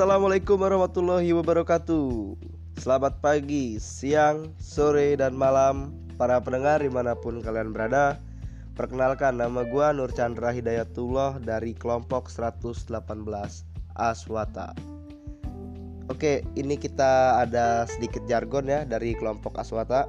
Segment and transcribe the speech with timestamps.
[0.00, 2.32] Assalamualaikum warahmatullahi wabarakatuh.
[2.80, 5.92] Selamat pagi, siang, sore, dan malam.
[6.16, 8.16] Para pendengar di mana pun kalian berada
[8.80, 12.88] Perkenalkan nama gue Nur Chandra Hidayatullah Dari kelompok 118
[13.92, 14.72] Aswata.
[16.08, 20.08] Oke, ini kita ada sedikit jargon ya Dari kelompok Aswata.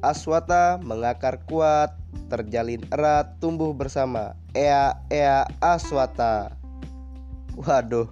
[0.00, 1.92] Aswata mengakar kuat
[2.32, 4.32] Terjalin erat, tumbuh bersama.
[4.56, 6.56] Ea, ea, Aswata.
[7.52, 8.08] Waduh,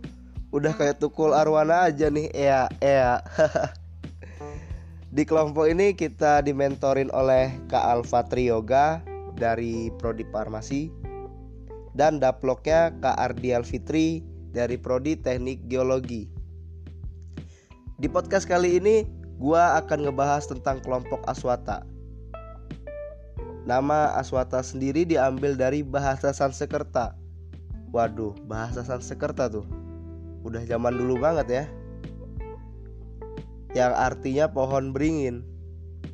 [0.51, 3.23] udah kayak tukul arwana aja nih, ea, ea.
[5.15, 9.03] Di kelompok ini kita dimentorin oleh Kak Alfa Triyoga
[9.35, 10.91] dari Prodi Farmasi
[11.99, 14.23] dan daploknya Kak Ardi Alfitri
[14.55, 16.31] dari Prodi Teknik Geologi.
[17.99, 19.03] Di podcast kali ini
[19.43, 21.83] gua akan ngebahas tentang kelompok Aswata.
[23.67, 27.21] Nama Aswata sendiri diambil dari bahasa Sanskerta
[27.91, 29.67] Waduh, bahasa Sanskerta tuh.
[30.47, 31.65] Udah zaman dulu banget ya.
[33.77, 35.47] Yang artinya pohon beringin.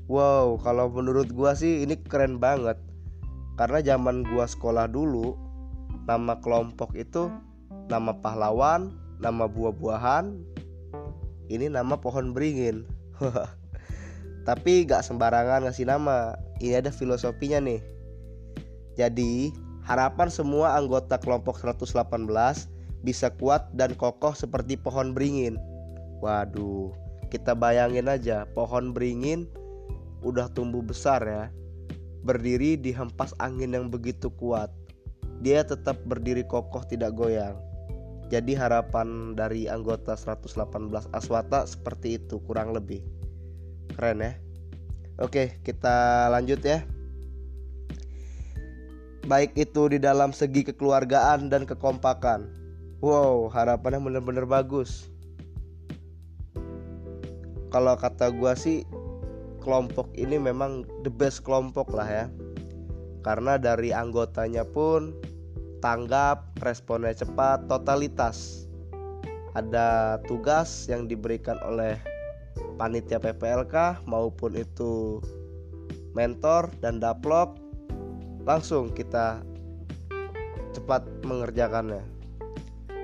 [0.06, 2.78] Wow, kalau menurut gua sih ini keren banget.
[3.56, 5.34] Karena zaman gua sekolah dulu,
[6.04, 7.32] nama kelompok itu
[7.88, 10.36] nama pahlawan, nama buah-buahan,
[11.48, 12.84] ini nama pohon beringin.
[14.46, 16.38] Tapi gak sembarangan ngasih nama.
[16.62, 17.82] Ini ada filosofinya nih.
[18.94, 19.50] Jadi
[19.86, 21.94] Harapan semua anggota kelompok 118
[23.06, 25.54] bisa kuat dan kokoh seperti pohon beringin.
[26.18, 26.90] Waduh,
[27.30, 29.46] kita bayangin aja pohon beringin
[30.26, 31.46] udah tumbuh besar ya.
[32.26, 34.74] Berdiri di hempas angin yang begitu kuat.
[35.38, 37.54] Dia tetap berdiri kokoh tidak goyang.
[38.26, 40.66] Jadi harapan dari anggota 118
[41.14, 43.06] Aswata seperti itu kurang lebih.
[43.94, 44.34] Keren ya.
[45.22, 46.82] Oke, kita lanjut ya
[49.26, 52.46] baik itu di dalam segi kekeluargaan dan kekompakan.
[53.06, 55.06] Wow, harapannya bener-bener bagus.
[57.70, 58.82] Kalau kata gua sih
[59.62, 62.26] kelompok ini memang the best kelompok lah ya.
[63.22, 65.14] Karena dari anggotanya pun
[65.78, 68.66] tanggap, responnya cepat, totalitas.
[69.54, 72.02] Ada tugas yang diberikan oleh
[72.74, 75.22] panitia PPLK maupun itu
[76.10, 77.54] mentor dan daplok
[78.42, 79.46] langsung kita
[80.74, 82.15] cepat mengerjakannya.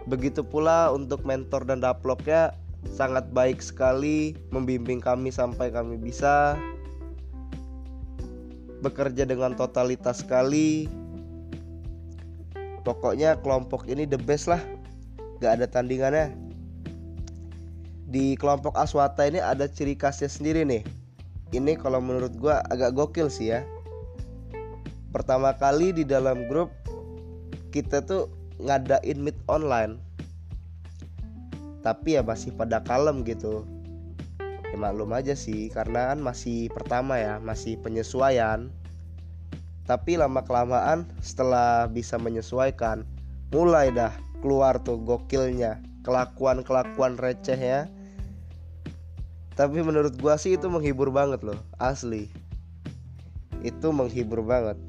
[0.06, 2.54] Begitu pula untuk mentor dan daploknya
[2.90, 6.58] sangat baik sekali membimbing kami sampai kami bisa
[8.82, 10.90] bekerja dengan totalitas sekali.
[12.82, 14.58] Pokoknya kelompok ini the best lah,
[15.38, 16.34] gak ada tandingannya.
[18.10, 20.82] Di kelompok Aswata ini ada ciri khasnya sendiri nih.
[21.54, 23.62] Ini kalau menurut gue agak gokil sih ya
[25.12, 26.72] pertama kali di dalam grup
[27.68, 30.00] kita tuh ngadain meet online.
[31.80, 33.64] Tapi ya masih pada kalem gitu.
[34.40, 38.72] Ya maklum aja sih karena kan masih pertama ya masih penyesuaian.
[39.88, 43.04] Tapi lama kelamaan setelah bisa menyesuaikan
[43.52, 47.86] mulai dah keluar tuh gokilnya kelakuan kelakuan receh ya
[49.52, 52.32] tapi menurut gua sih itu menghibur banget loh asli.
[53.60, 54.80] Itu menghibur banget.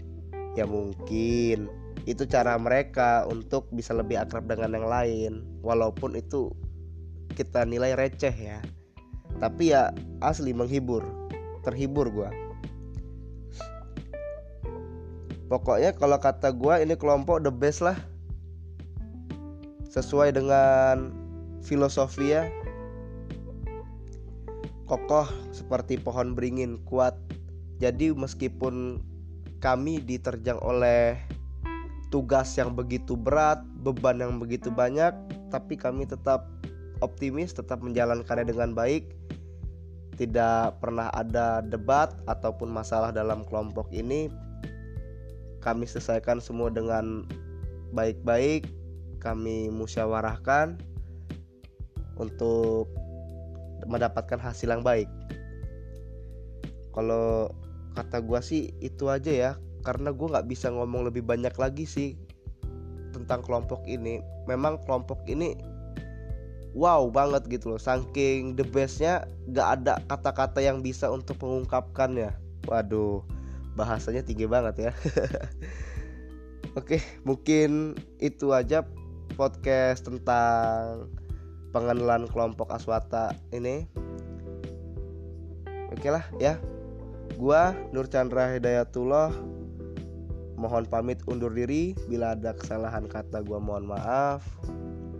[0.55, 1.67] Ya mungkin
[2.03, 5.33] itu cara mereka untuk bisa lebih akrab dengan yang lain.
[5.63, 6.51] Walaupun itu
[7.33, 8.59] kita nilai receh ya.
[9.39, 11.03] Tapi ya asli menghibur.
[11.63, 12.43] Terhibur gue
[15.53, 17.93] pokoknya kalau kata gue ini kelompok the best lah.
[19.93, 21.13] Sesuai dengan
[21.61, 22.49] filosofi ya.
[24.89, 27.13] Kokoh seperti pohon beringin kuat.
[27.77, 29.05] Jadi meskipun
[29.61, 31.21] kami diterjang oleh
[32.13, 35.09] tugas yang begitu berat, beban yang begitu banyak,
[35.49, 36.45] tapi kami tetap
[37.01, 39.09] optimis, tetap menjalankannya dengan baik.
[40.13, 44.29] Tidak pernah ada debat ataupun masalah dalam kelompok ini.
[45.65, 47.25] Kami selesaikan semua dengan
[47.97, 48.69] baik-baik.
[49.17, 50.77] Kami musyawarahkan
[52.21, 52.93] untuk
[53.89, 55.09] mendapatkan hasil yang baik.
[56.93, 57.49] Kalau
[57.97, 59.51] kata gue sih itu aja ya
[59.83, 62.09] karena gue nggak bisa ngomong lebih banyak lagi sih
[63.13, 64.23] tentang kelompok ini.
[64.49, 65.53] Memang kelompok ini
[66.73, 72.33] wow banget gitu loh saking the bestnya nggak ada kata-kata yang bisa untuk mengungkapkannya.
[72.65, 73.21] Waduh
[73.77, 74.91] bahasanya tinggi banget ya.
[76.79, 78.81] Oke mungkin itu aja
[79.37, 81.09] podcast tentang
[81.73, 83.85] pengenalan kelompok aswata ini.
[85.93, 86.57] Oke lah ya.
[87.37, 89.33] Gua Nur Chandra Hidayatullah
[90.63, 91.91] Mohon pamit undur diri.
[92.07, 94.47] Bila ada kesalahan kata gua mohon maaf.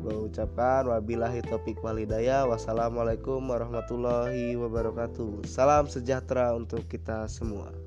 [0.04, 5.44] Gue ucapkan wabillahi topik walidaya Wassalamualaikum warahmatullahi wabarakatuh.
[5.48, 7.83] Salam sejahtera untuk kita semua